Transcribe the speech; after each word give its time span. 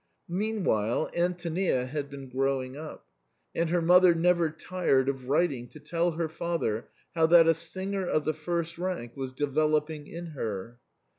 Meanwhile, 0.33 1.11
Antonia 1.15 1.85
had 1.85 2.09
been 2.09 2.27
growing 2.27 2.75
up; 2.75 3.05
and 3.53 3.69
her 3.69 3.83
mother 3.83 4.15
never 4.15 4.49
tired 4.49 5.07
of 5.07 5.29
writing 5.29 5.67
to 5.67 5.79
tell 5.79 6.13
her 6.13 6.27
father 6.27 6.87
how 7.13 7.27
that 7.27 7.45
a 7.47 7.53
singer 7.53 8.07
of 8.07 8.25
the 8.25 8.33
first 8.33 8.79
rank 8.79 9.15
was 9.15 9.31
developing 9.31 10.07
in 10.07 10.31
her. 10.33 10.79